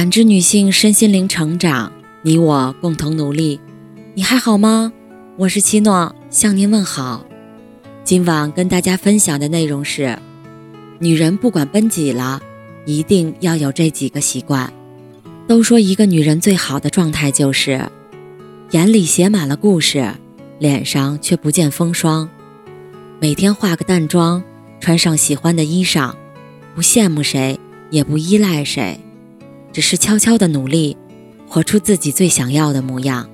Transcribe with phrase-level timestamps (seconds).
[0.00, 1.92] 感知女性身心灵成长，
[2.22, 3.60] 你我共同努力。
[4.14, 4.90] 你还好吗？
[5.36, 7.26] 我是七诺，向您问好。
[8.02, 10.18] 今晚跟大家分享的内容是：
[11.00, 12.40] 女人不管奔几了，
[12.86, 14.72] 一定要有这几个习惯。
[15.46, 17.86] 都说一个女人最好的状态就是
[18.70, 20.14] 眼里写满了故事，
[20.58, 22.26] 脸上却不见风霜。
[23.20, 24.42] 每天化个淡妆，
[24.80, 26.14] 穿上喜欢的衣裳，
[26.74, 28.98] 不羡慕谁，也不依赖谁，
[29.72, 30.96] 只是悄悄的努力，
[31.48, 33.28] 活出自己最想要的模样。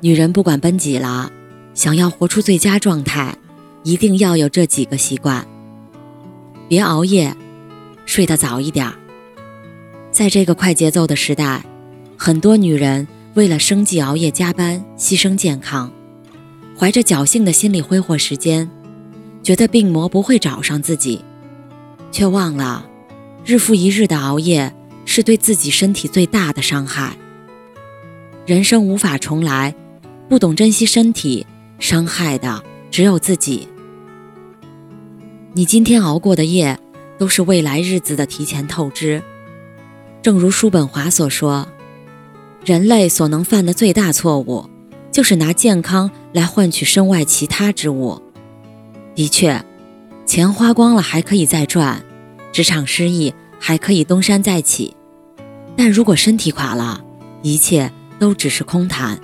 [0.00, 1.30] 女人不管奔几了，
[1.74, 3.36] 想要活出最佳状态，
[3.82, 5.46] 一定要有这几个习惯：
[6.68, 7.36] 别熬夜，
[8.06, 8.92] 睡得早一点。
[10.10, 11.64] 在这个快节奏的时代，
[12.16, 15.92] 很多女人为了生计熬夜加班，牺牲健康，
[16.78, 18.70] 怀着侥幸的心理挥霍时间，
[19.42, 21.24] 觉得病魔不会找上自己，
[22.10, 22.84] 却忘了
[23.48, 24.74] 日复一日的熬夜
[25.06, 27.16] 是对自己身体最大的伤害。
[28.44, 29.74] 人生无法重来，
[30.28, 31.46] 不懂珍惜身体，
[31.78, 33.66] 伤害的只有自己。
[35.54, 36.78] 你今天熬过的夜，
[37.16, 39.22] 都是未来日子的提前透支。
[40.20, 41.66] 正如叔本华所说，
[42.62, 44.68] 人类所能犯的最大错误，
[45.10, 48.20] 就是拿健康来换取身外其他之物。
[49.14, 49.64] 的确，
[50.26, 52.04] 钱花光了还可以再赚，
[52.58, 54.96] 职场失意还可以东山再起，
[55.76, 57.04] 但如果身体垮了，
[57.40, 59.16] 一切都只是空谈。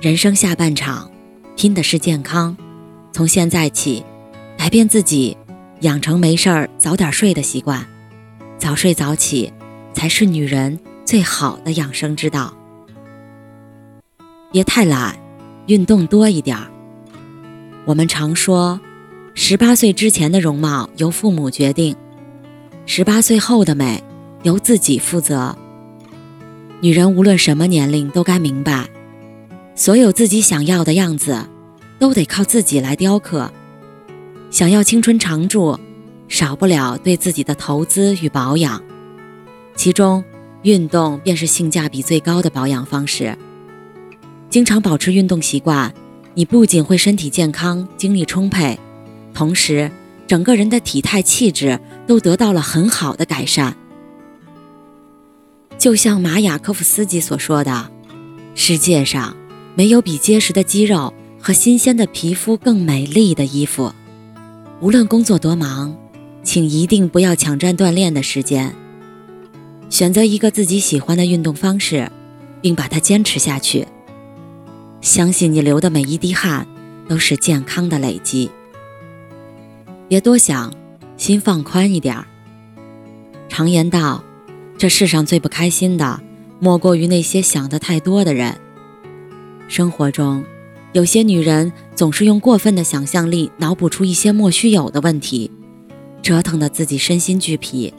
[0.00, 1.08] 人生下半场，
[1.54, 2.56] 拼的是健康。
[3.12, 4.04] 从现在起，
[4.56, 5.36] 改变自己，
[5.82, 7.86] 养成没事儿早点睡的习惯，
[8.58, 9.52] 早睡早起。
[9.92, 12.52] 才是女人最好的养生之道。
[14.50, 15.16] 别太懒，
[15.68, 16.68] 运动多一点儿。
[17.84, 18.80] 我们常说，
[19.34, 21.94] 十八岁之前的容貌由父母决定，
[22.90, 24.02] 十八岁后的美
[24.44, 25.54] 由自己负责。
[26.80, 28.88] 女人无论什么年龄都该明白，
[29.74, 31.46] 所有自己想要的样子，
[31.98, 33.52] 都得靠自己来雕刻。
[34.50, 35.78] 想要青春常驻，
[36.28, 38.82] 少不了对自己的投资与保养。
[39.76, 40.24] 其中，
[40.62, 43.36] 运动便是性价比最高的保养方式。
[44.48, 45.92] 经常保持运动习惯，
[46.32, 48.78] 你不仅会身体健康、精力充沛，
[49.34, 49.90] 同时
[50.26, 53.76] 整个人的体态气质都得到了很好的改善。
[55.78, 57.88] 就像马雅科夫斯基所说的
[58.56, 59.36] ：“世界上
[59.76, 63.92] 没有比结实的肌肉和新鲜的皮肤更美丽的衣服。”
[64.80, 65.96] 无论工作多忙，
[66.42, 68.74] 请一定不要抢占锻炼的时间。
[69.90, 72.10] 选择一个自己喜欢的运动方式，
[72.60, 73.86] 并把它坚持下去。
[75.00, 76.66] 相信你流的每一滴汗
[77.08, 78.50] 都是健康的累积。
[80.08, 80.72] 别多想，
[81.18, 82.26] 心放宽一点儿。
[83.48, 84.24] 常言道，
[84.78, 86.20] 这世上最不开心的，
[86.60, 88.56] 莫过于那些想的太多的人。
[89.66, 90.44] 生活中，
[90.92, 95.50] 有些女人总是用过分的想象力脑补出一些莫须有的问题，
[96.22, 97.92] 折腾得自己身心俱疲。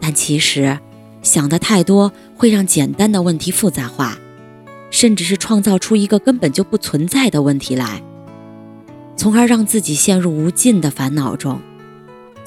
[0.00, 0.78] 但其实，
[1.22, 4.18] 想的太多会让简单的问题复杂化，
[4.90, 8.02] 甚至是创造出一个根本就不存在的问题来，
[9.16, 11.60] 从而让自己陷入无尽的烦恼中。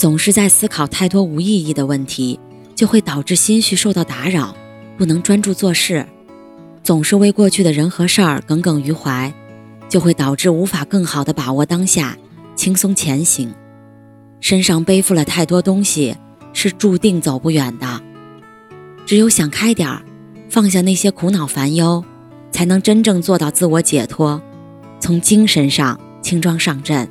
[0.02, 2.40] 总是在思考太多无意义的问题，
[2.74, 4.56] 就会导致心绪受到打扰，
[4.98, 6.04] 不能专注做事；
[6.82, 9.32] 总是为过去的人和事儿耿耿于怀，
[9.88, 12.18] 就会导致无法更好的把握当下，
[12.56, 13.54] 轻松前行。
[14.40, 16.18] 身上背负了太多东西，
[16.52, 18.02] 是注定走不远的。
[19.06, 20.02] 只有想开点儿，
[20.50, 22.04] 放下那些苦恼烦忧，
[22.52, 24.42] 才能真正做到自我解脱，
[25.00, 27.08] 从精神上轻装上阵。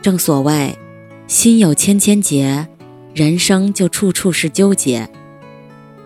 [0.00, 0.78] 正所谓，
[1.26, 2.68] 心有千千结，
[3.14, 5.08] 人生就处处是纠结；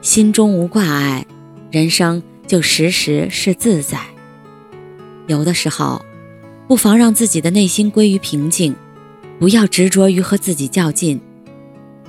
[0.00, 1.26] 心中无挂碍，
[1.72, 3.98] 人生就时时是自在。
[5.26, 6.00] 有的时候，
[6.68, 8.76] 不妨让自己的内心归于平静，
[9.40, 11.20] 不要执着于和自己较劲，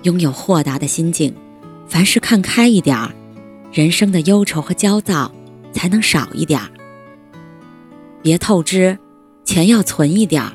[0.03, 1.33] 拥有豁达的心境。
[1.87, 3.11] 凡事看开一点儿，
[3.73, 5.31] 人生的忧愁和焦躁
[5.73, 6.69] 才能少一点儿。
[8.21, 8.99] 别透支，
[9.43, 10.53] 钱要存一点儿。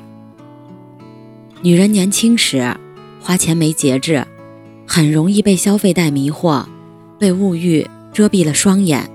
[1.65, 2.77] 女人年轻时
[3.19, 4.23] 花钱没节制，
[4.85, 6.63] 很容易被消费贷迷惑，
[7.17, 9.09] 被物欲遮蔽了双眼。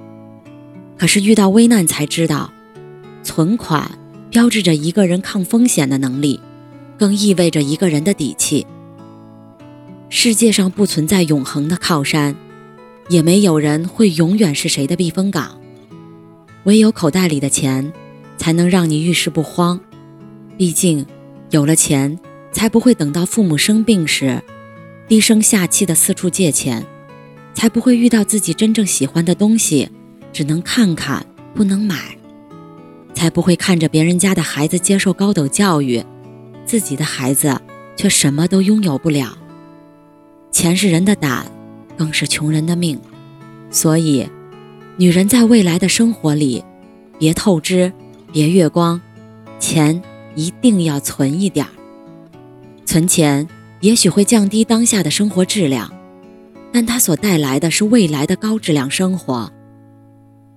[0.98, 2.52] 可是遇到危难才知道，
[3.22, 3.88] 存款
[4.30, 6.40] 标志着一个人抗风险的能力，
[6.98, 8.66] 更意味着一个人的底气。
[10.08, 12.34] 世界上不存在永恒的靠山，
[13.08, 15.56] 也没有人会永远是谁的避风港。
[16.64, 17.92] 唯有口袋里的钱，
[18.38, 19.78] 才能让你遇事不慌。
[20.58, 21.06] 毕竟，
[21.50, 22.18] 有了钱，
[22.52, 24.42] 才不会等到父母生病时，
[25.08, 26.84] 低声下气的四处借钱，
[27.54, 29.88] 才不会遇到自己真正喜欢的东西，
[30.32, 31.24] 只能看看
[31.54, 31.96] 不能买；
[33.14, 36.04] 才不会看着别人家的孩子接受高等教育，
[36.64, 37.60] 自己的孩子
[37.96, 39.36] 却什么都拥有不了。
[40.50, 41.50] 钱是人的胆，
[41.96, 43.00] 更是穷人的命。
[43.70, 44.28] 所以，
[44.96, 46.64] 女人在未来的生活里，
[47.18, 47.92] 别透支，
[48.32, 49.00] 别月光，
[49.60, 50.02] 钱
[50.34, 51.70] 一定要存一点儿。
[52.90, 53.46] 存钱
[53.82, 55.88] 也许会降低当下的生活质量，
[56.72, 59.48] 但它所带来的是未来的高质量生活。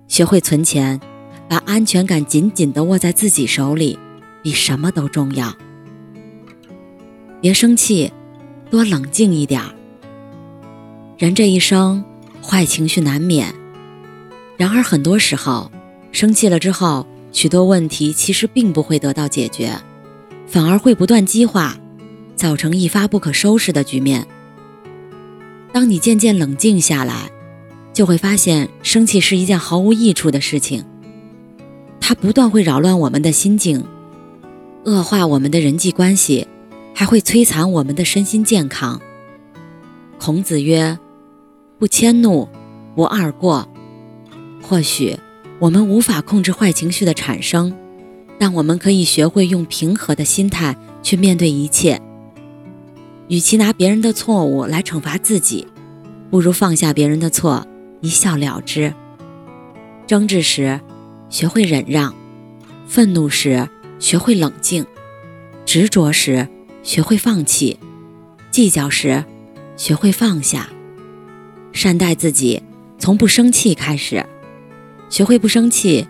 [0.08, 1.00] 学会存钱，
[1.48, 3.96] 把安全感紧紧地握在自己手里，
[4.42, 5.54] 比什么都重要。
[7.40, 8.12] 别生气，
[8.68, 9.72] 多冷静一点儿。
[11.16, 12.04] 人这一生。
[12.42, 13.54] 坏情绪难免，
[14.56, 15.70] 然而很多时候，
[16.10, 19.78] 生气了之后，许多问题其实并不会得到解决，
[20.48, 21.76] 反而会不断激化，
[22.34, 24.26] 造成一发不可收拾的局面。
[25.72, 27.30] 当你渐渐冷静下来，
[27.92, 30.84] 就会发现生气是一件毫无益处的事情，
[32.00, 33.84] 它不断会扰乱我们的心境，
[34.84, 36.46] 恶化我们的人际关系，
[36.94, 39.00] 还会摧残我们的身心健康。
[40.18, 40.98] 孔子曰。
[41.76, 42.48] 不迁怒，
[42.94, 43.68] 不贰过。
[44.62, 45.18] 或许
[45.58, 47.76] 我们无法控制坏情绪的产生，
[48.38, 52.00] 但我们可以学会用平和的心态去面对一切。
[53.28, 55.66] 与其拿别人的错误来惩罚自己，
[56.30, 57.66] 不如放下别人的错，
[58.00, 58.92] 一笑了之。
[60.06, 60.80] 争执时，
[61.30, 62.12] 学会忍让；
[62.86, 63.68] 愤怒时，
[63.98, 64.84] 学会冷静；
[65.64, 66.46] 执着时，
[66.82, 67.78] 学会放弃；
[68.50, 69.24] 计较时，
[69.76, 70.68] 学会放下。
[71.72, 72.62] 善待自己，
[72.98, 74.24] 从不生气开始，
[75.08, 76.06] 学会不生气，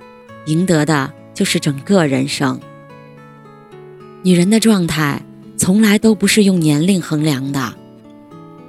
[0.47, 2.61] 赢得的就是整个人生。
[4.25, 5.23] 女人的状态
[5.57, 7.75] 从来都不是用年龄衡量的，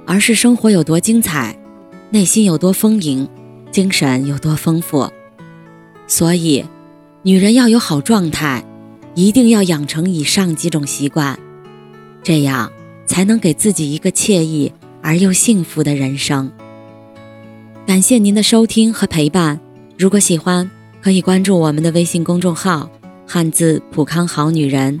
[0.06, 1.58] 而是生活有多精彩，
[2.10, 3.28] 内心有多丰盈，
[3.70, 5.10] 精神有多丰富。
[6.06, 6.64] 所以，
[7.22, 8.64] 女人要有好状态，
[9.14, 11.38] 一定要养成以上几种习惯，
[12.22, 12.70] 这样
[13.06, 14.72] 才能给自己一个惬意
[15.02, 16.50] 而又幸福的人生。
[17.86, 19.60] 感谢您的收听和陪伴。
[19.98, 22.88] 如果喜欢，可以关注我们的微信公众号
[23.26, 25.00] “汉字普康好女人”。